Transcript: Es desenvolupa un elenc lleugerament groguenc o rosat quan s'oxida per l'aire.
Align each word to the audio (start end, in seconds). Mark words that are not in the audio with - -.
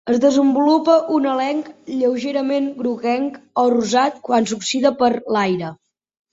Es 0.11 0.19
desenvolupa 0.21 0.95
un 1.17 1.27
elenc 1.33 1.69
lleugerament 1.99 2.71
groguenc 2.81 3.37
o 3.67 3.69
rosat 3.77 4.21
quan 4.31 4.51
s'oxida 4.55 4.97
per 5.05 5.15
l'aire. 5.39 5.75